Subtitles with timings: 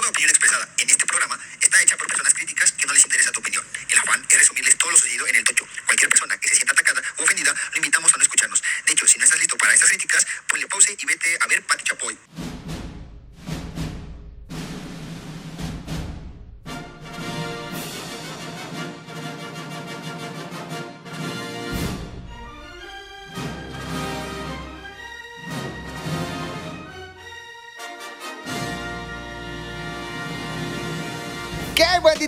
[0.00, 3.32] Toda opinión expresada en este programa está hecha por personas críticas que no les interesa
[3.32, 3.62] tu opinión.
[3.86, 5.68] El afán es resumirles todo lo sucedido en el tocho.
[5.84, 8.62] Cualquier persona que se sienta atacada o ofendida, lo invitamos a no escucharnos.
[8.86, 11.62] De hecho, si no estás listo para estas críticas, ponle pause y vete a ver
[11.66, 12.18] Pati Chapoy.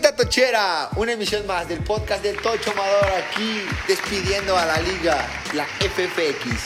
[0.02, 0.91] Bandita tochera?
[0.97, 6.56] Una emisión más del podcast del Tocho Amador aquí despidiendo a la liga, la FFX.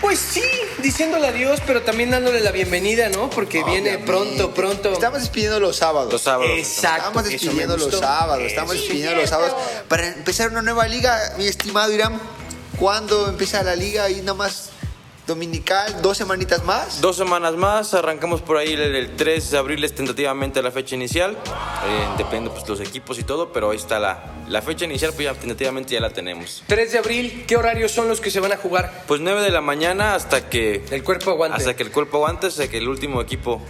[0.00, 0.42] Pues sí,
[0.78, 3.28] diciéndole adiós, pero también dándole la bienvenida, ¿no?
[3.28, 4.06] Porque viene Obviamente.
[4.06, 4.92] pronto, pronto.
[4.92, 6.12] Estamos despidiendo los sábados.
[6.12, 6.52] Los sábados.
[6.56, 7.08] Exacto.
[7.08, 8.44] Estamos despidiendo los sábados.
[8.44, 9.54] Estamos despidiendo los sábados
[9.88, 12.18] para empezar una nueva liga, mi estimado Irán.
[12.78, 14.04] ¿Cuándo empieza la liga?
[14.04, 14.69] Ahí nomás
[15.30, 17.00] dominical, dos semanitas más.
[17.00, 20.96] Dos semanas más, arrancamos por ahí el, el 3 de abril es tentativamente la fecha
[20.96, 25.12] inicial, eh, dependiendo pues los equipos y todo, pero ahí está la, la fecha inicial,
[25.14, 26.64] pues ya tentativamente ya la tenemos.
[26.66, 29.04] 3 de abril, ¿qué horarios son los que se van a jugar?
[29.06, 31.58] Pues 9 de la mañana hasta que, El cuerpo aguante.
[31.58, 33.62] hasta que el cuerpo aguante, hasta que el último equipo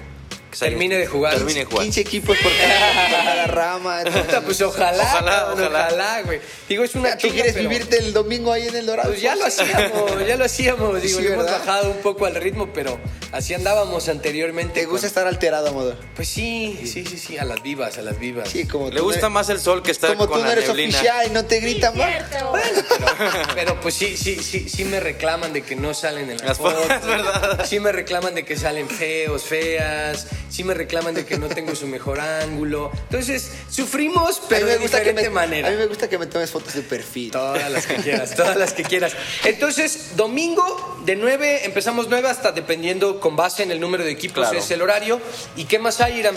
[0.59, 1.35] Termine de jugar.
[1.35, 1.83] Termine de jugar.
[1.85, 4.01] 15 equipos por cada, rama.
[4.05, 5.87] Puta, pues ojalá, Ojalá, cabrón, ojalá.
[5.87, 6.41] ojalá, güey.
[6.69, 9.09] Digo, es una ¿Tú quieres pero- vivirte el domingo ahí en el Dorado?
[9.11, 11.03] Pues ya lo hacíamos, ya lo hacíamos.
[11.03, 12.99] Digo, Sí, hemos bajado un poco al ritmo, pero
[13.33, 14.81] así andábamos anteriormente.
[14.81, 15.97] ¿Te gusta estar alterado, Amador?
[16.17, 18.49] Pues sí, sí, sí, sí, a las vivas, a las vivas.
[18.49, 20.53] Sí, como Le tú gusta más el sol que estar Como con tú no la
[20.53, 20.97] eres neblina.
[20.97, 22.09] oficial y no te gritan más.
[22.09, 22.53] Bueno, pero,
[23.55, 26.59] pero, pues sí, sí, sí, sí me reclaman de que no salen en las Las
[26.59, 26.97] fotos, fotos.
[27.01, 27.67] es verdad.
[27.67, 30.27] Sí me reclaman de que salen feos, feas.
[30.51, 32.91] Sí me reclaman de que no tengo su mejor ángulo.
[33.09, 35.69] Entonces, sufrimos, pero de diferente me, manera.
[35.69, 37.31] A mí me gusta que me tomes fotos de perfil.
[37.31, 39.13] Todas las que quieras, todas las que quieras.
[39.45, 44.43] Entonces, domingo de 9, empezamos 9 hasta dependiendo con base en el número de equipos
[44.45, 44.59] Claro.
[44.59, 45.21] es el horario.
[45.57, 46.35] ¿Y qué más hay, Iram?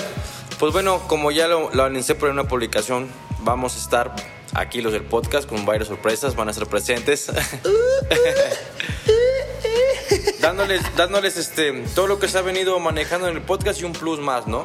[0.59, 4.15] Pues bueno, como ya lo, lo anuncié por una publicación, vamos a estar
[4.53, 7.31] aquí los del podcast con varias sorpresas, van a estar presentes.
[10.43, 13.93] Dándoles, dándoles este, todo lo que se ha venido manejando en el podcast y un
[13.93, 14.63] plus más, ¿no?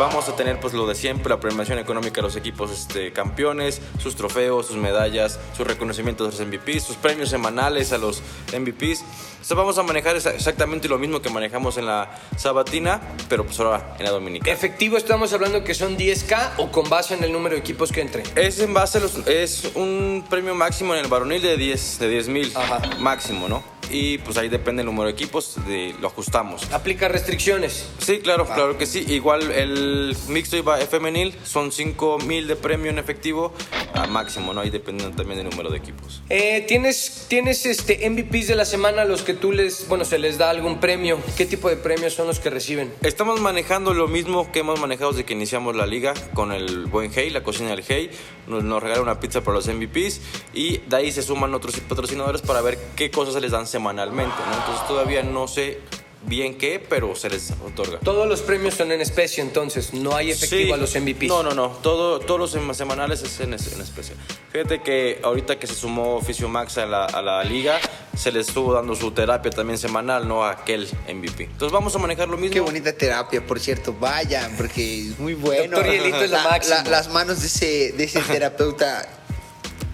[0.00, 3.82] Vamos a tener pues lo de siempre, la premiación económica de los equipos este, campeones,
[4.02, 8.22] sus trofeos, sus medallas, sus reconocimientos a los MVPs, sus premios semanales a los
[8.58, 9.02] MVPs.
[9.02, 13.60] Entonces vamos a manejar exa- exactamente lo mismo que manejamos en la sabatina, pero pues
[13.60, 14.50] ahora en la dominicana.
[14.50, 18.00] Efectivo, estamos hablando que son 10K o con base en el número de equipos que
[18.00, 18.22] entre.
[18.36, 22.08] Es en base a los, es un premio máximo en el varonil de 10 de
[22.08, 22.52] 10 mil
[23.00, 23.62] máximo, ¿no?
[23.92, 26.70] Y pues ahí depende el número de equipos, de, lo ajustamos.
[26.70, 27.88] Aplica restricciones.
[27.98, 28.54] Sí, claro, Ah.
[28.54, 29.04] claro que sí.
[29.08, 29.89] Igual el
[30.28, 33.52] mixto y va- femenil son 5 mil de premio en efectivo
[33.94, 34.60] a máximo, ¿no?
[34.60, 36.22] Ahí dependiendo también del número de equipos.
[36.28, 40.18] Eh, ¿Tienes, tienes este MVPs de la semana a los que tú les, bueno, se
[40.18, 41.18] les da algún premio?
[41.36, 42.92] ¿Qué tipo de premios son los que reciben?
[43.02, 47.10] Estamos manejando lo mismo que hemos manejado desde que iniciamos la liga con el buen
[47.14, 48.10] Hey, la cocina del Hey.
[48.46, 50.20] Nos, nos regala una pizza para los MVPs
[50.54, 54.34] y de ahí se suman otros patrocinadores para ver qué cosas se les dan semanalmente,
[54.48, 54.56] ¿no?
[54.58, 55.78] Entonces todavía no sé
[56.26, 57.98] bien qué, pero se les otorga.
[58.00, 60.72] Todos los premios son en especie, entonces no hay efectivo Sí.
[60.72, 61.28] a los MVPs.
[61.28, 61.68] No, no, no.
[61.82, 64.16] Todo, todos los sema- semanales es en, en especial.
[64.52, 67.78] Fíjate que ahorita que se sumó Oficio Max a la, a la liga,
[68.16, 71.44] se les estuvo dando su terapia también semanal, no a aquel MVP.
[71.44, 72.52] Entonces vamos a manejar lo mismo.
[72.52, 73.94] Qué bonita terapia, por cierto.
[73.98, 75.76] Vayan, porque es muy bueno.
[75.76, 79.08] Doctor Hielito es La- la- las manos de ese, de ese terapeuta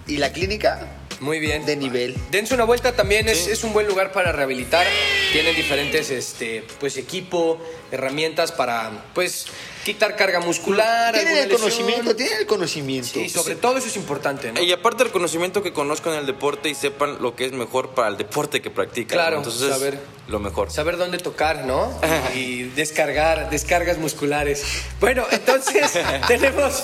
[0.07, 1.65] y la clínica Muy bien.
[1.65, 2.15] de nivel.
[2.31, 3.51] Dense una vuelta también, es, Sí.
[3.51, 4.85] es un buen lugar para rehabilitar.
[5.33, 7.59] Tienen diferentes este, pues, equipo,
[7.91, 9.45] herramientas para pues
[9.83, 11.13] quitar carga muscular.
[11.13, 11.59] Tienen el lesión.
[11.61, 13.09] conocimiento, tienen el conocimiento.
[13.13, 14.61] Sí, sobre todo eso es importante, ¿no?
[14.61, 18.09] Y aparte del conocimiento que conozcan el deporte y sepan lo que es mejor para
[18.09, 19.17] el deporte que practican.
[19.17, 19.43] Claro, ¿no?
[19.43, 19.99] Entonces saber.
[20.27, 20.69] lo mejor.
[20.71, 21.91] Saber dónde tocar, ¿no?
[22.35, 24.63] Y descargar, descargas musculares.
[24.99, 25.91] Bueno, entonces
[26.27, 26.83] tenemos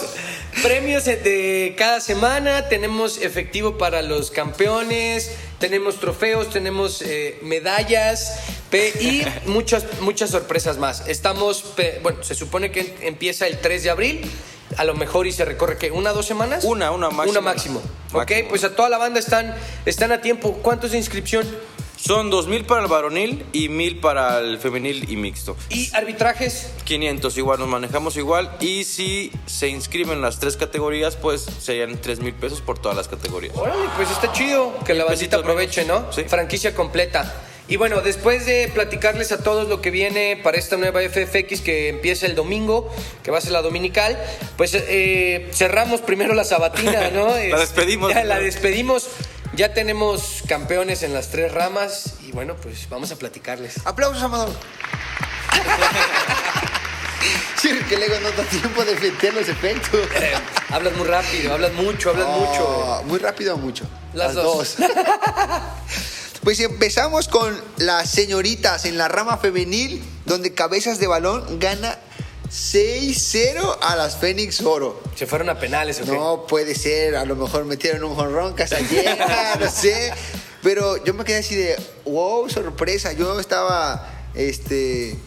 [0.61, 8.39] premios de cada semana, tenemos efectivo para los campeones, tenemos trofeos, tenemos eh, medallas
[8.99, 11.07] y muchas, muchas sorpresas más.
[11.07, 14.31] Estamos, bueno, se supone que empieza el 3 de abril.
[14.77, 16.63] A lo mejor y se recorre que una dos semanas.
[16.63, 17.31] Una, una máximo.
[17.31, 17.79] Una máximo.
[18.11, 18.49] Ok, Máximo.
[18.49, 19.55] pues a toda la banda están,
[19.85, 20.59] están a tiempo.
[20.63, 21.45] ¿Cuánto es de inscripción?
[22.05, 25.55] Son 2.000 para el varonil y 1.000 para el femenil y mixto.
[25.69, 26.67] ¿Y arbitrajes?
[26.83, 28.57] 500 igual, nos manejamos igual.
[28.59, 33.07] Y si se inscriben las tres categorías, pues serían 3 mil pesos por todas las
[33.07, 33.55] categorías.
[33.55, 36.11] Órale, pues está chido que la bandita aproveche, ¿no?
[36.11, 36.25] Sí.
[36.27, 37.41] Franquicia completa.
[37.69, 41.87] Y bueno, después de platicarles a todos lo que viene para esta nueva FFX que
[41.87, 44.21] empieza el domingo, que va a ser la dominical,
[44.57, 47.27] pues eh, cerramos primero la sabatina, ¿no?
[47.49, 48.13] La despedimos.
[48.13, 49.07] Ya la despedimos.
[49.55, 53.75] Ya tenemos campeones en las tres ramas y bueno, pues vamos a platicarles.
[53.85, 54.49] Aplausos, Amador.
[57.55, 60.01] Sí, que luego no da tiempo de meter los efectos.
[60.15, 60.33] Eh,
[60.69, 63.03] hablas muy rápido, hablas mucho, hablas mucho.
[63.05, 63.85] Muy rápido o mucho.
[64.13, 64.75] Las dos.
[66.43, 71.97] pues empezamos con las señoritas en la rama femenil, donde Cabezas de Balón gana
[72.53, 75.01] 6-0 a las Fénix Oro.
[75.15, 76.11] Se fueron a penales, ¿o qué?
[76.11, 80.13] No puede ser, a lo mejor metieron un jonrón, casa llena, no sé.
[80.61, 83.11] Pero yo me quedé así de, wow, sorpresa.
[83.13, 85.17] Yo estaba, este,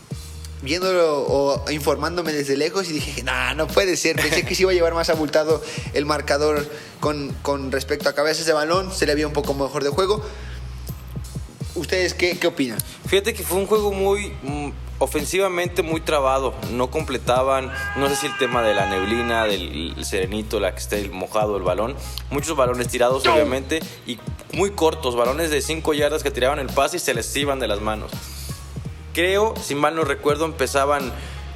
[0.62, 4.14] viéndolo o informándome desde lejos y dije, nah, no puede ser.
[4.14, 5.60] Pensé que se iba a llevar más abultado
[5.94, 6.64] el marcador
[7.00, 8.94] con, con respecto a cabezas de balón.
[8.94, 10.24] Se le había un poco mejor de juego.
[11.76, 12.78] ¿Ustedes qué, qué opinan?
[13.06, 16.54] Fíjate que fue un juego muy mm, ofensivamente muy trabado.
[16.72, 20.80] No completaban, no sé si el tema de la neblina, del el serenito, la que
[20.80, 21.94] esté mojado el balón.
[22.30, 24.18] Muchos balones tirados, obviamente, y
[24.52, 27.68] muy cortos, balones de 5 yardas que tiraban el pase y se les iban de
[27.68, 28.10] las manos.
[29.12, 31.12] Creo, si mal no recuerdo, empezaban.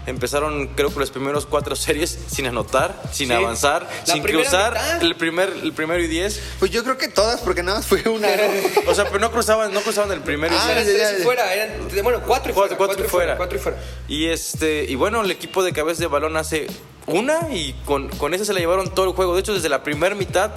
[0.06, 3.34] Empezaron, creo que los primeros cuatro series sin anotar, sin Sí.
[3.34, 5.02] avanzar, La sin cruzar mitad.
[5.02, 6.40] el primer, el primero y diez.
[6.58, 8.28] Pues yo creo que todas, porque nada más fue una.
[8.86, 10.88] O sea, pero no cruzaban, no cruzaban el primero y Ah, diez.
[10.88, 11.70] Eran tres y fuera, eran,
[12.02, 12.76] bueno, cuatro y Cuatro- fuera.
[12.76, 13.36] cuatro y fuera.
[13.36, 13.78] Cuatro y fuera.
[14.08, 16.66] Y este, y bueno, el equipo de cabeza de balón hace
[17.06, 19.34] una y con, con esa se la llevaron todo el juego.
[19.34, 20.52] De hecho, desde la primera mitad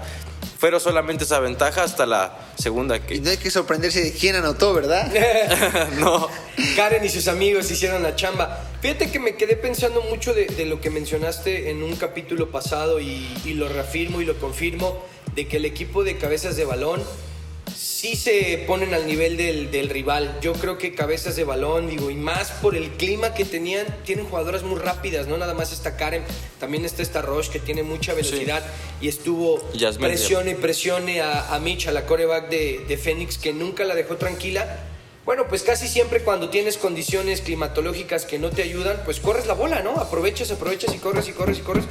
[0.64, 4.38] fueron solamente esa ventaja hasta la segunda Y que no hay que sorprenderse de quién
[4.38, 5.12] anotó, ¿verdad?
[6.00, 6.30] no.
[6.78, 8.64] Karen y sus amigos hicieron la chamba.
[8.80, 13.02] Fíjate que me quedé pensando mucho de, de lo que mencionaste en un capítulo pasado
[13.02, 15.04] y, y lo reafirmo y lo confirmo,
[15.36, 17.04] de que el equipo de cabezas de balón
[17.76, 20.38] sí se ponen al nivel del, del rival.
[20.42, 24.26] Yo creo que cabezas de balón, digo, y más por el clima que tenían, tienen
[24.26, 26.24] jugadoras muy rápidas, no nada más está Karen,
[26.60, 28.64] también está esta Roche que tiene mucha velocidad
[29.02, 33.38] y estuvo Yasmín, presione y presione a, a Mitch, a la coreback de, de Phoenix,
[33.38, 34.80] que nunca la dejó tranquila.
[35.26, 39.54] Bueno, pues casi siempre cuando tienes condiciones climatológicas que no te ayudan, pues corres la
[39.54, 39.92] bola, ¿no?
[39.98, 41.86] Aprovechas, aprovechas y corres y corres y corres.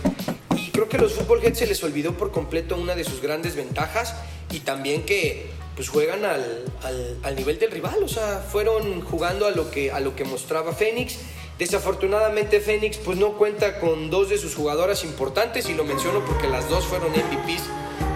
[0.54, 3.22] Y creo que a los Football Heads se les olvidó por completo una de sus
[3.22, 4.14] grandes ventajas
[4.52, 9.46] y también que pues juegan al, al- al nivel del rival, o sea, fueron jugando
[9.46, 11.16] a lo que, a lo que mostraba Phoenix.
[11.58, 16.48] Desafortunadamente Phoenix pues no cuenta con dos de sus jugadoras importantes y lo menciono porque
[16.48, 17.62] las dos fueron MVPs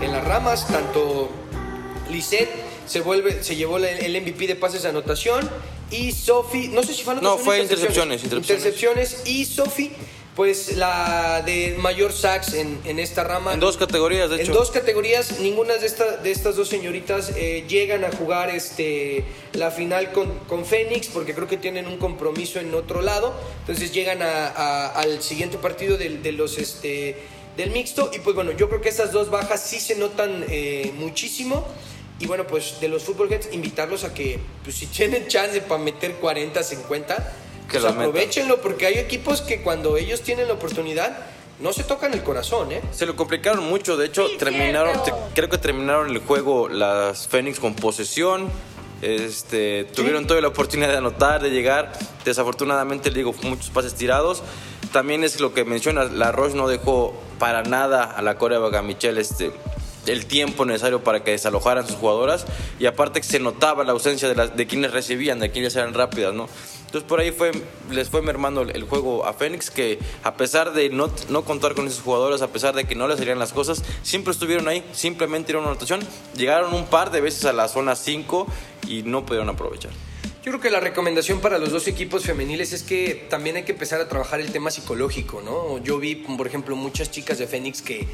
[0.02, 1.30] en las ramas, tanto
[2.10, 2.50] Lisette
[2.86, 5.48] se vuelve, se llevó el MVP de pases de anotación
[5.90, 8.64] y Sophie, no sé si fue anotación No, fue intercepciones, intercepciones.
[8.66, 9.90] Intercepciones y Sophie,
[10.36, 13.54] pues la de mayor sacks en, en esta rama.
[13.54, 14.52] En dos categorías, de En hecho.
[14.52, 19.24] dos categorías, ninguna de, esta- de estas dos señoritas eh, llegan a jugar este,
[19.54, 23.32] la final con, con Fénix porque creo que tienen un compromiso en otro lado.
[23.60, 27.16] Entonces llegan a- a- al siguiente partido del, de los, este,
[27.56, 28.10] del mixto.
[28.14, 31.66] Y pues bueno, yo creo que estas dos bajas sí se notan eh, muchísimo.
[32.20, 35.82] Y bueno, pues de los Football Heads, invitarlos a que, pues si tienen chance para
[35.82, 37.32] meter 40, 50,
[37.66, 41.18] Que pues los aprovechenlo porque hay equipos que cuando ellos tienen la oportunidad
[41.58, 42.82] no se tocan el corazón, ¿eh?
[42.92, 47.28] Se lo complicaron mucho, de hecho Sí, terminaron, te- creo que terminaron el juego las
[47.28, 48.48] Fénix con posesión,
[49.02, 51.92] este, tuvieron toda la oportunidad de anotar, de llegar,
[52.24, 54.42] desafortunadamente le digo muchos pases tirados.
[54.92, 58.82] También es lo que mencionas, la Roche no dejó para nada a la Corea Vaga
[58.82, 59.50] Michelle este,
[60.06, 62.46] el tiempo necesario para que desalojaran sus jugadoras
[62.78, 65.92] y aparte que se notaba la ausencia de, las, de quienes recibían, de quienes eran
[65.94, 66.48] rápidas, ¿no?
[66.86, 67.52] Entonces por ahí fue,
[67.90, 71.86] les fue mermando el, juego a Fénix que a pesar de no, no contar con
[71.86, 75.48] esos jugadores, a pesar de que no les salían las cosas, siempre estuvieron ahí, simplemente
[75.48, 76.00] dieron una anotación,
[76.36, 78.46] llegaron un par de veces a la zona 5
[78.88, 79.90] y no pudieron aprovechar.
[80.44, 83.72] Yo creo que la recomendación para los dos equipos femeniles es que también hay que
[83.72, 85.78] empezar a trabajar el tema psicológico, ¿no?
[85.78, 88.06] Yo vi, por ejemplo, muchas chicas de Fénix que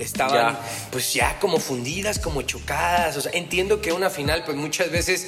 [0.00, 0.60] estaban Ya.
[0.90, 5.26] pues ya como fundidas, como chocadas, o sea, entiendo que una final pues muchas veces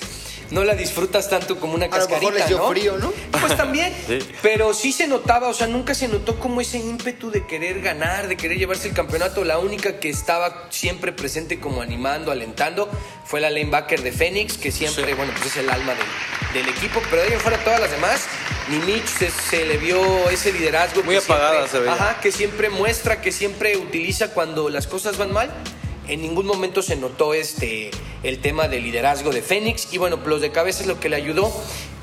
[0.51, 2.69] no la disfrutas tanto como una A lo mejor cascarita, les dio ¿no?
[2.69, 3.13] frío, ¿no?
[3.41, 4.19] Pues también, Sí.
[4.43, 8.29] pero sí se notaba, o sea, nunca se notó como ese ímpetu de querer ganar,
[8.29, 9.45] de querer llevarse el campeonato.
[9.45, 12.91] La única que estaba siempre presente como animando, alentando,
[13.25, 15.13] fue la lanebacker de Fénix, que siempre, Sí.
[15.15, 17.01] bueno, pues es el alma del, del equipo.
[17.09, 18.21] Pero de ahí en fuera todas las demás,
[18.69, 21.03] ni Mitch se, se le vio ese liderazgo.
[21.03, 21.93] Muy que apagada siempre- se veía.
[21.95, 25.51] Ajá, que siempre muestra, que siempre utiliza cuando las cosas van mal.
[26.09, 27.91] En ningún momento se notó este,
[28.23, 29.93] el tema del liderazgo de Fénix.
[29.93, 31.53] Y bueno, los de cabeza es lo que le ayudó.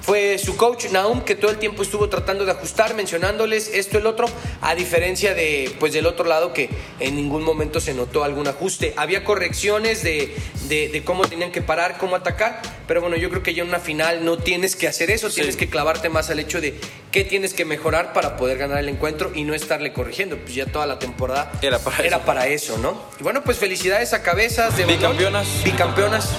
[0.09, 4.07] Fue su coach Naum que todo el tiempo estuvo tratando de ajustar, mencionándoles esto, el
[4.07, 4.25] otro,
[4.59, 6.67] a diferencia de, pues, del otro lado que
[6.99, 8.95] en ningún momento se notó algún ajuste.
[8.97, 10.33] Había correcciones de,
[10.67, 13.69] de- de cómo tenían que parar, cómo atacar, pero bueno, yo creo que ya en
[13.69, 16.73] una final no tienes que hacer eso, tienes que clavarte más al hecho de
[17.11, 20.65] qué tienes que mejorar para poder ganar el encuentro y no estarle corrigiendo, pues ya
[20.65, 22.25] toda la temporada Era para era eso.
[22.25, 22.99] para eso, ¿no?
[23.19, 24.85] Y bueno, pues felicidades a Cabezas de.
[24.85, 25.47] Bicampeonas.
[25.63, 26.29] Bicampeonas.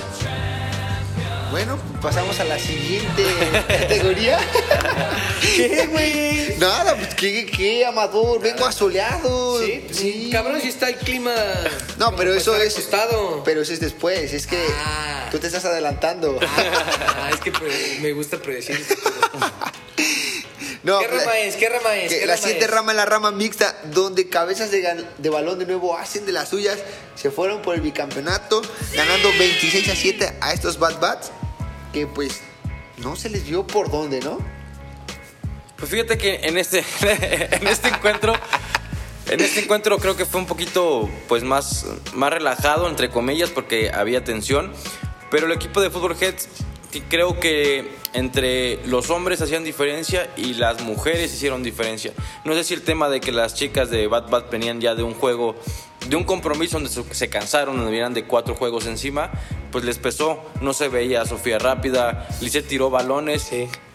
[1.50, 3.24] Bueno, pasamos a la siguiente
[3.66, 4.38] categoría.
[5.56, 6.56] ¿Qué, güey?
[6.58, 9.58] Nada, pues qué, qué amador, vengo asoleado.
[9.60, 11.34] Sí, sí, cabrón, si está el clima.
[11.98, 12.72] No, pero eso es.
[12.74, 13.42] acostado.
[13.44, 15.28] Pero eso es después, es que Ah.
[15.32, 16.38] tú te estás adelantando.
[16.46, 17.52] Ah, es que
[18.00, 18.84] me gusta predecir.
[20.82, 21.56] No, ¿Qué la- rama es?
[21.56, 22.10] ¿Qué rama es?
[22.12, 22.70] que ¿Qué la rama siguiente es?
[22.70, 26.48] rama es la rama mixta, donde cabezas de, de balón de nuevo hacen de las
[26.48, 26.78] suyas.
[27.16, 28.62] Se fueron por el bicampeonato,
[28.94, 31.32] ganando 26 a 7 a estos Bad Bats,
[31.92, 32.40] que pues
[32.98, 34.38] no se les dio por dónde, ¿no?
[35.76, 36.84] Pues fíjate que en este,
[37.52, 38.34] en este encuentro,
[39.30, 43.90] en este encuentro creo que fue un poquito pues más, más relajado, entre comillas, porque
[43.92, 44.72] había tensión.
[45.30, 46.48] Pero el equipo de Fútbol Heads
[47.08, 52.12] creo que entre los hombres hacían diferencia y las mujeres hicieron diferencia.
[52.44, 55.04] No sé si el tema de que las chicas de Bad Bad venían ya de
[55.04, 55.54] un juego,
[56.08, 59.30] de un compromiso donde se- cansaron, donde venían de cuatro juegos encima,
[59.72, 60.40] pues les pesó.
[60.60, 63.50] No se veía a Sofía rápida, Lisette tiró balones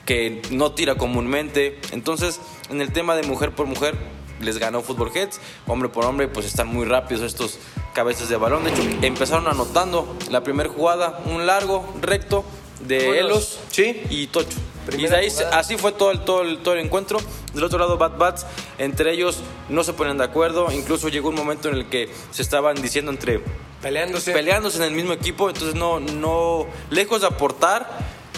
[0.06, 1.80] que no tira comúnmente.
[1.92, 2.40] Entonces,
[2.70, 3.96] en el tema de mujer por mujer,
[4.42, 5.40] les ganó Fútbol Heads.
[5.68, 7.60] Hombre por hombre, pues están muy rápidos estos
[7.94, 8.64] cabezas de balón.
[8.66, 12.44] De hecho, empezaron anotando la primera jugada, un largo, recto
[12.82, 13.20] de.
[13.20, 14.04] Elos Sí.
[14.10, 14.58] y Tocho.
[14.98, 15.60] Y de ahí, jugada.
[15.60, 17.20] así fue todo el, todo, el, todo el encuentro.
[17.54, 18.46] Del otro lado, Bad Bats,
[18.78, 19.40] entre ellos
[19.70, 20.72] no se ponen de acuerdo.
[20.72, 23.42] Incluso llegó un momento en el que se estaban diciendo entre
[23.82, 24.32] Peleándose.
[24.32, 27.88] peleándose en el mismo equipo, entonces no, no, lejos de aportar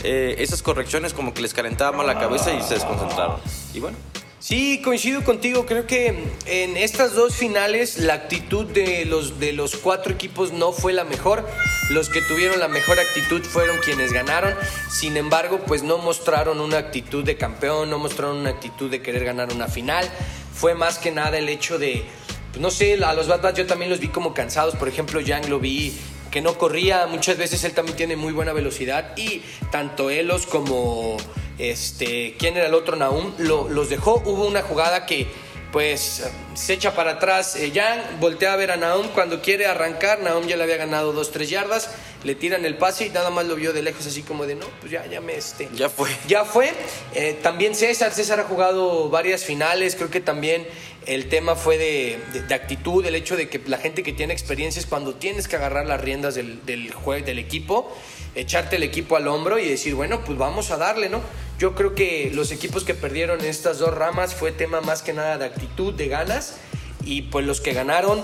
[0.03, 3.37] eh, esas correcciones como que les calentaba más la cabeza y se desconcentraron.
[3.73, 3.97] Y bueno,
[4.39, 5.65] Sí, coincido contigo.
[5.65, 6.15] Creo que
[6.45, 11.05] en estas dos finales la actitud de los, de los cuatro equipos no fue la
[11.05, 11.47] mejor.
[11.89, 14.53] Los que tuvieron la mejor actitud fueron quienes ganaron.
[14.91, 19.25] Sin embargo, pues no mostraron una actitud de campeón, no mostraron una actitud de querer
[19.25, 20.07] ganar una final.
[20.53, 22.03] Fue más que nada el hecho de,
[22.51, 24.75] pues, no sé, a los Bad yo también los vi como cansados.
[24.75, 25.97] Por ejemplo, Yang lo vi
[26.31, 29.41] que no corría, muchas veces él también tiene muy buena velocidad y
[29.71, 31.17] tanto Elos como
[31.57, 32.95] este, ¿quién era el otro?
[32.95, 35.27] Naum, lo- los dejó, hubo una jugada que
[35.71, 36.23] pues
[36.55, 40.47] se echa para atrás eh, Yang, voltea a ver a Naum cuando quiere arrancar, Naum
[40.47, 41.89] ya le había ganado 2-3 yardas,
[42.23, 44.65] le tiran el pase y nada más lo vio de lejos así como de no,
[44.79, 45.69] pues ya, ya me este...
[45.75, 46.09] ya fue.
[46.27, 46.73] Ya fue.
[47.13, 50.65] Eh, también César, César ha jugado varias finales, creo que también
[51.05, 54.33] el tema fue de, de- de actitud, el hecho de que la gente que tiene
[54.33, 56.91] experiencia es cuando tienes que agarrar las riendas del, del,
[57.25, 57.95] del equipo,
[58.37, 61.21] echarte el equipo al hombro y decir, bueno, pues vamos a darle, ¿no?
[61.59, 65.13] Yo creo que los equipos que perdieron en estas dos ramas fue tema más que
[65.13, 66.57] nada de actitud, de ganas,
[67.03, 68.23] y pues los que ganaron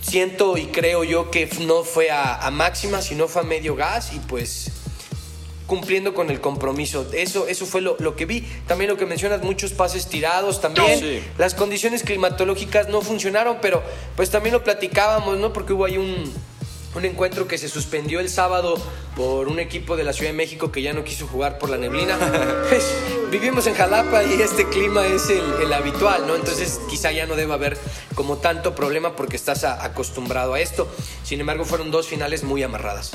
[0.00, 4.12] siento y creo yo que no fue a, a máxima, sino fue a medio gas
[4.14, 4.72] y pues
[5.70, 7.06] cumpliendo con el compromiso.
[7.12, 8.40] Eso, eso fue lo, lo que vi.
[8.66, 10.98] También lo que mencionas, muchos pases tirados también.
[10.98, 11.22] Sí.
[11.38, 13.80] Las condiciones climatológicas no funcionaron, pero
[14.16, 15.52] pues también lo platicábamos, ¿no?
[15.52, 16.34] Porque hubo ahí un,
[16.94, 18.74] un encuentro que se suspendió el sábado
[19.16, 21.76] por un equipo de la Ciudad de México que ya no quiso jugar por la
[21.76, 22.18] neblina.
[22.68, 22.84] Pues,
[23.30, 26.36] vivimos en Jalapa y este clima es el, el habitual, ¿no?
[26.36, 27.76] Entonces quizá ya no deba haber
[28.14, 30.88] como tanto problema porque estás a- acostumbrado a esto.
[31.24, 33.10] Sin embargo, fueron dos finales muy amarradas.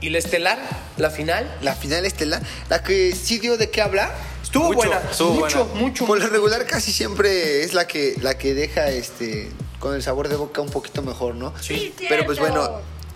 [0.00, 0.58] ¿Y la estelar?
[0.96, 1.52] ¿La final?
[1.62, 4.14] La final estelar, la que sí dio de qué hablar.
[4.42, 5.02] Estuvo Mucho, buena.
[5.10, 5.80] estuvo mucho, buena.
[5.80, 6.06] mucho.
[6.06, 9.48] Por lo regular casi siempre es la que, la que deja este
[9.80, 11.52] con el sabor de boca un poquito mejor, ¿no?
[11.60, 11.94] Sí.
[12.08, 12.68] Pero pues bueno,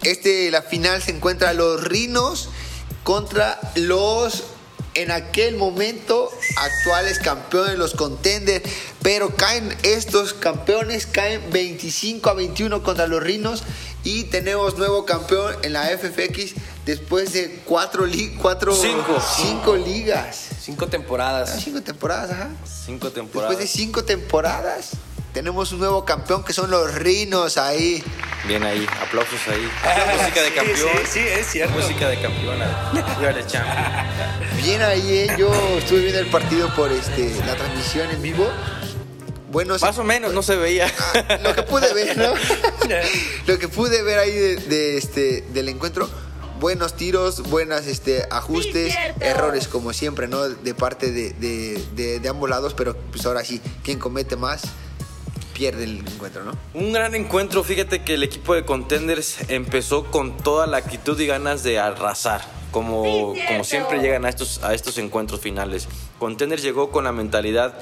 [0.02, 2.48] este la final se encuentra los Rinos
[3.04, 4.44] contra los
[4.94, 8.62] en aquel momento actuales campeones, los contenders,
[9.00, 13.62] pero caen estos campeones, caen 25 a 21 contra los Rinos
[14.04, 16.52] y tenemos nuevo campeón en la FFX
[16.84, 19.18] después de cuatro, li- cuatro Cinco.
[19.36, 20.48] cinco ligas.
[20.60, 21.60] Cinco Ah, temporadas.
[21.64, 22.50] Cinco temporadas, ajá.
[22.66, 23.58] Cinco Después temporadas.
[23.58, 24.90] de cinco temporadas,
[25.32, 28.02] tenemos un nuevo campeón que son los Rinos ahí.
[28.46, 29.62] Bien ahí, aplausos ahí.
[30.18, 30.90] Música de Sí, campeón.
[31.04, 31.78] Sí, sí, es cierto.
[31.78, 32.92] Música de campeona.
[33.46, 34.56] Champion.
[34.62, 35.34] Bien ahí, ¿eh?
[35.38, 38.48] yo estuve viendo el partido por este, la transmisión en vivo.
[39.50, 40.90] Bueno, Más o menos, no se veía.
[41.14, 42.32] ah, lo que pude ver, ¿no?
[43.46, 46.08] lo que pude ver ahí de, de, este, del encuentro.
[46.58, 50.48] Buenos tiros, buenas este, ajustes, errores como siempre, ¿no?
[50.48, 54.62] De parte de, de- de- de ambos lados, pero pues ahora sí, quien comete más
[55.62, 56.58] pierde el encuentro, ¿no?
[56.74, 61.26] Un gran encuentro, fíjate que el equipo de Contenders empezó con toda la actitud y
[61.28, 62.40] ganas de arrasar,
[62.72, 65.86] como, como siempre llegan a estos, a estos encuentros finales.
[66.18, 67.74] Contenders llegó con la mentalidad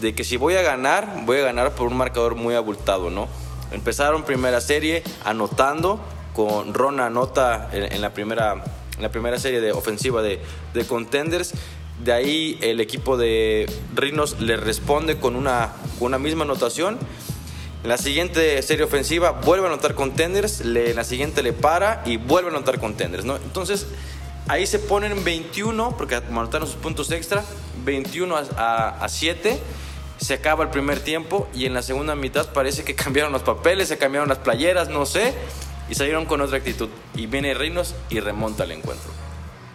[0.00, 3.28] de que si voy a ganar, voy a ganar por un marcador muy abultado, ¿no?
[3.70, 6.00] Empezaron primera serie anotando,
[6.32, 8.64] con Ron anota en, en la, primera,
[8.96, 10.40] en la primera serie de ofensiva de,
[10.72, 11.52] de Contenders.
[12.02, 16.98] De ahí el equipo de Rinos le responde con una, con una misma anotación.
[17.86, 22.02] En la siguiente serie ofensiva vuelve a anotar contenders, le, en la siguiente le para
[22.04, 23.36] y vuelve a anotar contenders, ¿no?
[23.36, 23.86] Entonces,
[24.48, 27.44] Ahí se ponen 21, porque anotaron sus puntos extra,
[27.84, 29.60] 21 a, a- a 7.
[30.20, 33.86] Se acaba el primer tiempo y en la segunda mitad parece que cambiaron los papeles,
[33.86, 35.32] se cambiaron las playeras, no sé,
[35.88, 36.88] y salieron con otra actitud.
[37.14, 39.10] Y viene Reinos y remonta el encuentro.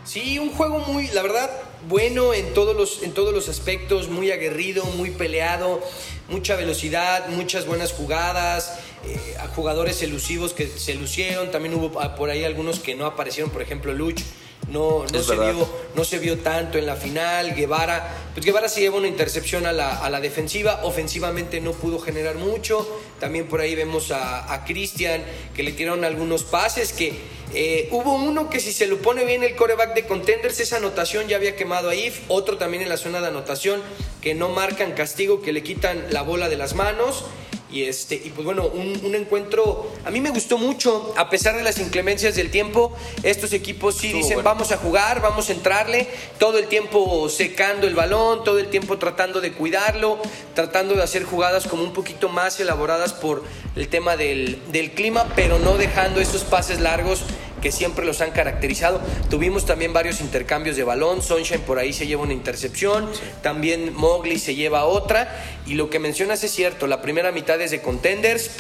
[0.04, 1.50] Sí, un juego muy, la verdad,
[1.88, 5.82] bueno en todos los, en todos los aspectos, muy aguerrido, muy peleado,
[6.30, 12.16] mucha velocidad, muchas buenas jugadas, eh, a jugadores elusivos que se lucieron, también hubo ah,
[12.16, 14.22] por ahí algunos que no aparecieron, por ejemplo Luch.
[14.70, 17.56] No, no, se vio, no se vio tanto en la final.
[17.56, 20.82] Guevara, pues Guevara se lleva una intercepción a la, a la defensiva.
[20.84, 22.88] Ofensivamente no pudo generar mucho.
[23.20, 25.24] También por ahí vemos a, a Cristian
[25.56, 26.94] que le tiraron algunos pases.
[26.94, 27.20] Que
[27.54, 31.28] eh, hubo uno que, si se lo pone bien el coreback de contenders, esa anotación
[31.28, 32.22] ya había quemado a If.
[32.28, 33.82] Otro también en la zona de anotación
[34.22, 37.26] que no marcan castigo, que le quitan la bola de las manos.
[37.72, 41.56] Y, este, y pues bueno, un, un encuentro, a mí me gustó mucho, a pesar
[41.56, 42.94] de las inclemencias del tiempo,
[43.24, 44.50] estos equipos sí Estuvo dicen, bueno.
[44.50, 48.98] vamos a jugar, vamos a entrarle, todo el tiempo secando el balón, todo el tiempo
[48.98, 50.20] tratando de cuidarlo,
[50.54, 53.42] tratando de hacer jugadas como un poquito más elaboradas por
[53.78, 57.24] el tema del, del clima, pero no dejando esos pases largos
[57.62, 59.02] que siempre los han caracterizado.
[59.30, 63.10] Tuvimos también varios intercambios de balón, Sunshine por ahí se lleva una intercepción,
[63.42, 67.72] también Mowgli se lleva otra, y lo que mencionas es cierto, la primera mitad es
[67.72, 68.52] de contenders,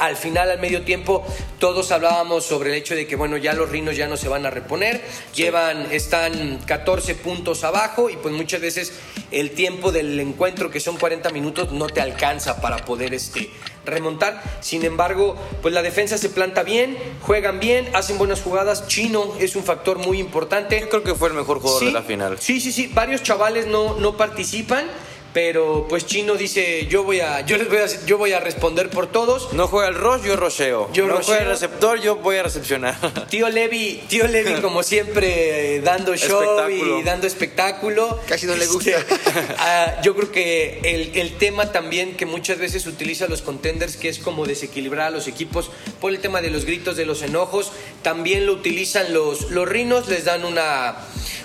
[0.00, 1.22] al final, al medio tiempo,
[1.58, 4.46] todos hablábamos sobre el hecho de que, bueno, ya los rinos ya no se van
[4.46, 5.02] a reponer,
[5.34, 8.94] llevan, están 14 puntos abajo y pues muchas veces
[9.30, 13.50] el tiempo del encuentro, que son 40 minutos, no te alcanza para poder este,
[13.84, 14.42] remontar.
[14.60, 18.86] Sin embargo, pues la defensa se planta bien, juegan bien, hacen buenas jugadas.
[18.86, 20.80] Chino es un factor muy importante.
[20.80, 22.38] Yo creo que fue el mejor jugador de la final.
[22.38, 22.90] Sí, sí, sí.
[22.92, 24.84] Varios chavales no, no participan,
[25.32, 28.90] pero pues Chino dice, yo voy a, yo les voy a, yo voy a responder
[28.90, 29.52] por todos.
[29.52, 30.90] No juega el rush, yo rocheo.
[30.92, 31.26] Yo no rusheo.
[31.26, 32.96] juega el receptor, yo voy a recepcionar.
[33.30, 38.18] Tío Levi, tío Levi como siempre dando show y dando espectáculo.
[38.26, 39.06] Casi no le Este, gusta.
[39.58, 44.08] ah, yo creo que el, el tema también que muchas veces utiliza los contenders, que
[44.08, 47.72] es como desequilibrar a los equipos por el tema de los gritos, de los enojos,
[48.02, 50.96] también lo utilizan los, los rinos, les dan una,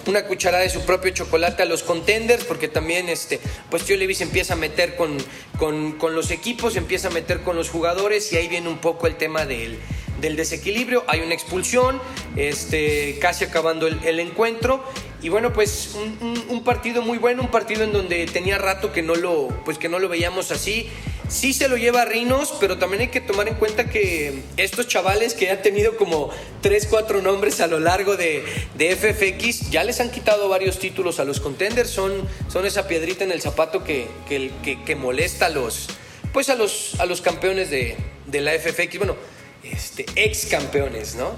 [0.08, 4.14] una cucharada de su propio chocolate a los contenders, porque también este, pues tío Levi
[4.16, 5.18] se empieza a meter con,
[5.58, 9.16] con, los equipos, empieza a meter con los jugadores y ahí viene un poco el
[9.16, 9.78] tema del
[10.22, 12.00] del desequilibrio, hay una expulsión,
[12.38, 14.82] este, casi acabando el, encuentro.
[15.22, 18.94] Y bueno, pues un, un- un partido muy bueno, un partido en donde tenía rato
[18.94, 20.88] que no lo, pues que no lo veíamos así.
[21.28, 25.34] Sí se lo lleva Rinos, pero también hay que tomar en cuenta que estos chavales
[25.34, 26.30] que han tenido como
[26.62, 28.44] 3, 4 nombres a lo largo de,
[28.76, 33.24] de FFX, ya les han quitado varios títulos a los contenders, son, son esa piedrita
[33.24, 35.88] en el zapato que, que, molesta a los,
[36.32, 38.98] pues a los, a los campeones de, de la FFX.
[39.00, 39.16] Bueno,
[39.64, 41.32] este, ex campeones, ¿no?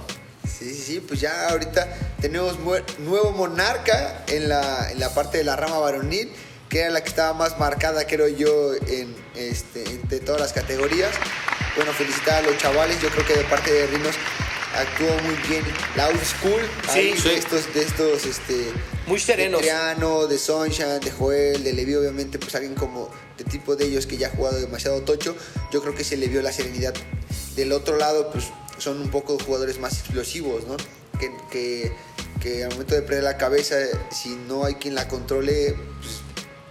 [0.46, 2.58] Sí, sí, sí, pues ya ahorita tenemos
[3.00, 6.32] nuevo monarca en la, en la parte de la rama varonil,
[6.70, 11.12] que era la que estaba más marcada, creo yo, en, este, de todas las categorías.
[11.76, 14.16] Bueno, felicitar a los chavales, yo creo que de parte de Rinos
[14.76, 15.64] actuó muy bien
[15.96, 17.30] la old school, Sí, ahí, sí.
[17.30, 18.72] de estos, de estos, este...
[19.06, 19.62] Muy serenos.
[19.62, 23.86] De Triano, de Sunshine, de Joel, de Levi, obviamente, pues alguien como de tipo de
[23.86, 25.36] ellos que ya ha jugado demasiado tocho,
[25.72, 26.94] yo creo que se le vio la serenidad.
[27.56, 28.46] Del otro lado, pues
[28.80, 30.76] son un poco jugadores más explosivos, ¿no?
[31.20, 31.92] Que, que,
[32.42, 33.78] que al momento de perder la cabeza,
[34.12, 36.22] si no hay quien la controle, pues,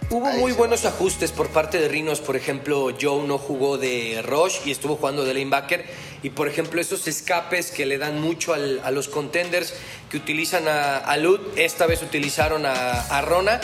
[0.09, 2.21] Hubo Ahí muy buenos ajustes por parte de Rinos.
[2.21, 5.85] Por ejemplo, Joe no jugó de Rush y estuvo jugando de linebacker.
[6.23, 9.73] Y por ejemplo, esos escapes que le dan mucho al- a los contenders
[10.09, 13.59] que utilizan a, a Lut, esta vez utilizaron a, a Rona.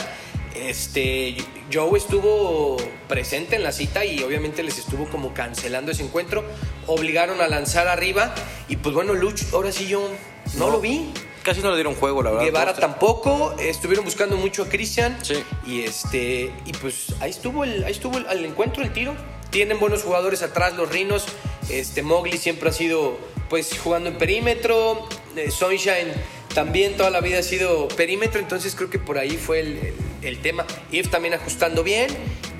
[0.54, 1.34] Este,
[1.72, 2.76] Joe estuvo
[3.08, 6.44] presente en la cita y obviamente les estuvo como cancelando ese encuentro.
[6.86, 8.34] Obligaron a lanzar arriba.
[8.68, 10.10] Y pues bueno, Luch, ahora sí yo
[10.58, 10.70] no, No.
[10.72, 11.10] lo vi.
[11.44, 12.44] Casi no le dieron juego, la verdad.
[12.46, 15.16] Guevara tampoco, estuvieron buscando mucho a Cristian.
[15.22, 15.44] Sí.
[15.66, 19.14] Y este y pues ahí estuvo el ahí estuvo el, al encuentro el tiro.
[19.50, 21.26] Tienen buenos jugadores atrás los Rinos.
[21.68, 23.18] Este Mowgli siempre ha sido
[23.50, 25.06] pues jugando en perímetro.
[25.36, 26.12] Eh, Sunshine
[26.54, 29.94] también toda la vida ha sido perímetro, entonces creo que por ahí fue el, el-
[30.22, 30.64] el tema.
[30.90, 32.08] If también ajustando bien.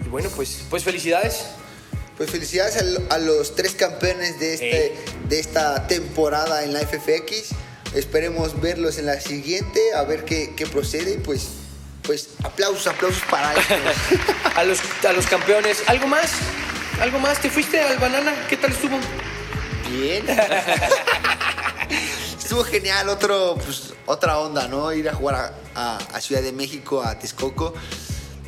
[0.05, 1.47] Y bueno, pues pues felicidades.
[2.19, 2.77] pues felicidades
[3.11, 4.95] a, a los tres campeones de, este,
[5.29, 7.51] de esta temporada en la FFX.
[7.95, 11.19] Esperemos verlos en la siguiente, a ver qué, qué procede.
[11.19, 11.49] Pues,
[12.03, 13.65] pues aplausos, aplausos para ellos.
[14.57, 15.83] A los a los campeones.
[15.89, 16.31] ¿Algo más?
[17.01, 17.41] ¿Algo más?
[17.41, 18.33] ¿Te fuiste al banana?
[18.49, 18.97] ¿Qué tal estuvo?
[19.91, 20.25] Bien.
[22.39, 24.93] Estuvo genial, otro, pues, otra onda, ¿no?
[24.93, 27.75] Ir a jugar a, a- a Ciudad de México, a Texcoco.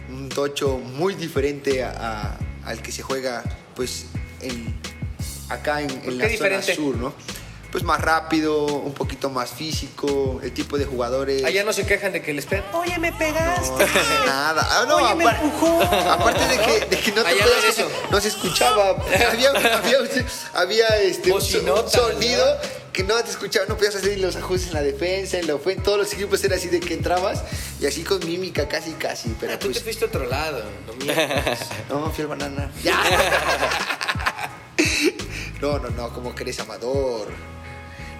[0.09, 3.42] Un tocho muy diferente a- al que se juega,
[3.74, 4.04] pues,
[4.42, 4.78] en,
[5.48, 7.14] acá en, en ¿Por la zona sur, ¿no?
[7.76, 11.44] Pues más rápido, un poquito más físico, el tipo de jugadores.
[11.44, 12.64] Allá no se quejan de que les pegan.
[12.72, 13.84] Oye, me pegaste.
[14.24, 14.66] Nada.
[14.70, 15.82] Ah, no, Oye, me empujó.
[15.82, 17.88] aparte de que, de que no te Allá podías- no es eso.
[18.10, 18.92] no se escuchaba.
[19.30, 19.98] había había,
[20.54, 22.60] había, este, un sonido ¿no?
[22.94, 25.82] que no te escuchaba, no podías hacer los ajustes en la defensa, en la ofensa,
[25.82, 27.42] todos los equipos era así de que entrabas
[27.78, 30.62] y así con mímica casi casi, pero Ah, Tú te pues fuiste a otro lado.
[30.86, 31.58] No mientas.
[31.90, 32.70] no, fui al banana.
[32.82, 32.98] Ya.
[35.60, 37.28] no, no, no, como que eres amador.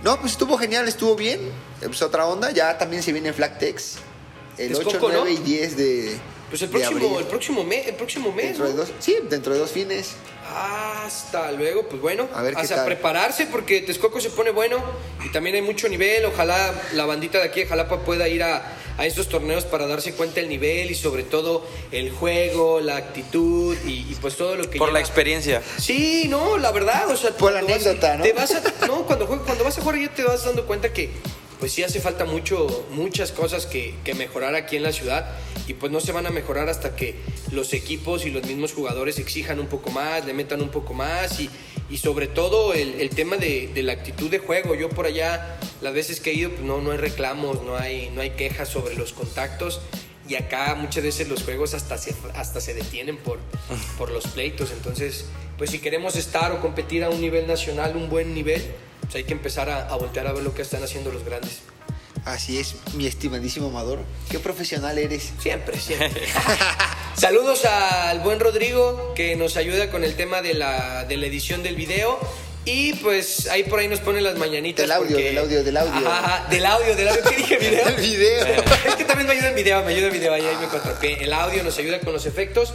[0.03, 1.41] No, pues estuvo genial, estuvo bien.
[1.81, 3.97] Pues otra onda, ya también se viene Flagtex.
[4.59, 5.19] El Es 8, poco, ¿no?
[5.21, 6.19] 9 y 10 de.
[6.49, 8.47] Pues el próximo, el próximo mes, el próximo mes.
[8.47, 10.13] Dentro de dos, sí, dentro de dos fines.
[10.55, 12.87] Hasta luego, pues bueno, A ver qué hasta tal.
[12.87, 14.83] prepararse porque Texcoco se pone bueno
[15.25, 16.25] y también hay mucho nivel.
[16.25, 20.15] Ojalá la bandita de aquí de Jalapa pueda ir a, a estos torneos para darse
[20.15, 24.71] cuenta del nivel y sobre todo el juego, la actitud y, y pues todo lo
[24.71, 25.63] que Por la experiencia.
[25.79, 28.23] Sí, no, la verdad, o sea, Por la vas- anécdota, ¿no?
[28.23, 31.11] Te vas a, no, cuando, cuando vas a jugar ya te vas dando cuenta que
[31.59, 35.31] pues sí hace falta mucho, muchas cosas que, que mejorar aquí en la ciudad
[35.67, 37.15] y pues no se van a mejorar hasta que
[37.51, 41.41] los equipos y los mismos jugadores exijan un poco más, le metan un poco más
[41.41, 41.51] y,
[41.91, 44.75] y sobre todo el, el tema de, de la actitud de juego.
[44.75, 48.11] Yo por allá, las veces que he ido, pues no, no hay reclamos, no hay,
[48.15, 49.81] no hay quejas sobre los contactos.
[50.29, 53.39] Y acá muchas veces los juegos hasta se, hasta se detienen por,
[53.99, 54.73] por los pleitos.
[54.73, 58.63] Entonces, pues si queremos estar o competir a un nivel nacional, un buen nivel,
[59.07, 61.61] pues hay que empezar a, a voltear a ver lo que están haciendo los grandes.
[62.25, 64.01] Así es, mi estimadísimo Amador.
[64.31, 65.31] Qué profesional eres.
[65.41, 66.23] Siempre, siempre.
[67.17, 71.63] Saludos al buen Rodrigo que nos ayuda con el tema de la, de la edición
[71.63, 72.19] del video.
[72.65, 74.83] Y pues ahí por ahí nos pone las mañanitas.
[74.83, 76.09] Del audio, porque- del audio, del audio.
[76.09, 77.23] Ajá, ajá, del audio, del audio.
[77.23, 77.57] ¿Qué dije?
[77.61, 77.87] ¿Video?
[77.89, 78.47] El video.
[78.89, 81.23] Es que también me ayuda el video, me ayuda el video, ahí, ahí me contrapié.
[81.23, 82.75] El audio nos ayuda con los efectos.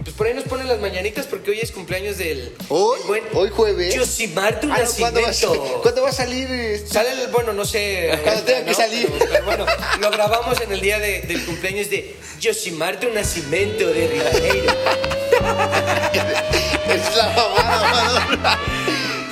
[0.00, 2.54] Y pues por ahí nos ponen las mañanitas porque hoy es cumpleaños del.
[2.70, 3.94] Hoy, del buen hoy jueves.
[3.98, 5.82] Josimar tu Ah, no, ¿cuándo, va a, nacimiento.
[5.82, 6.50] ¿Cuándo va a salir?
[6.50, 6.88] este?
[6.94, 8.18] Sale el, bueno, no sé.
[8.24, 9.08] Cuando tenga que salir.
[9.18, 9.66] Pero, pero bueno,
[10.00, 14.72] lo grabamos en el día de- del cumpleaños de Josimar tu nacimiento de Rivadeiro.
[16.90, 18.58] Es la mamada.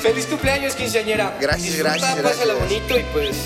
[0.02, 1.36] Feliz cumpleaños, quinceañera.
[1.40, 2.58] Gracias, Disfruta, gracias, Pásala gracias.
[2.68, 3.36] bonito y pues.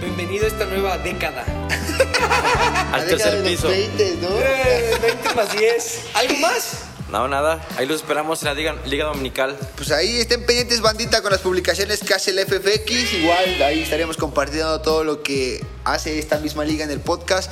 [0.00, 1.44] Bienvenido a esta nueva década.
[1.46, 3.68] La Al década tercer de los piso.
[3.68, 4.28] 20, ¿no?
[4.38, 6.00] Eh, 20 más 10.
[6.14, 6.78] ¿Algo más?
[7.10, 7.66] No, nada.
[7.76, 9.56] Ahí los esperamos en la Liga, Liga Dominical.
[9.76, 13.12] Pues ahí estén pendientes, bandita, con las publicaciones que hace el FFX.
[13.14, 17.50] Igual ahí estaremos compartiendo todo lo que hace esta misma liga en el podcast.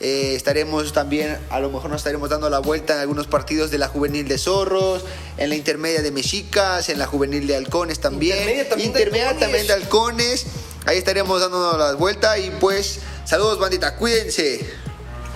[0.00, 3.78] Eh, estaremos también, a lo mejor nos estaremos dando la vuelta en algunos partidos de
[3.78, 5.02] la juvenil de Zorros,
[5.38, 8.36] en la intermedia de Mexicas, en la juvenil de Halcones también.
[8.36, 9.40] Intermedia también de Intermedia Halcones.
[9.40, 10.46] también de Halcones.
[10.86, 14.72] Ahí estaremos dándonos la vuelta y pues saludos, bandita, cuídense.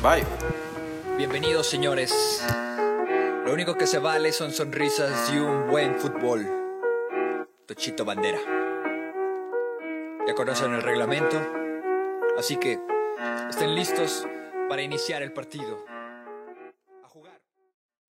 [0.01, 0.25] Bye.
[1.17, 2.41] Bienvenidos señores.
[3.45, 6.47] Lo único que se vale son sonrisas y un buen fútbol.
[7.67, 8.39] Tochito Bandera.
[10.25, 11.37] Ya conocen el reglamento,
[12.39, 12.79] así que
[13.49, 14.29] estén listos
[14.69, 15.90] para iniciar el partido.